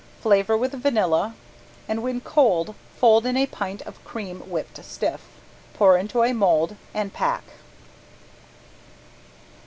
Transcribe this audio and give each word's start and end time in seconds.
Flavor 0.19 0.57
with 0.57 0.71
vanilla, 0.73 1.35
and 1.87 2.01
when 2.01 2.21
cold 2.21 2.73
fold 2.97 3.23
in 3.23 3.37
a 3.37 3.45
pint 3.45 3.83
of 3.83 4.03
cream 4.03 4.39
whipped 4.49 4.83
stiff. 4.83 5.21
Pour 5.75 5.95
into 5.95 6.23
a 6.23 6.33
mold 6.33 6.75
and 6.91 7.13
pack. 7.13 7.43